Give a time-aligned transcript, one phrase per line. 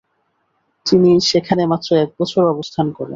[0.85, 3.09] তিনি সেখানে মাত্র এক বছর অবস্থান করেন।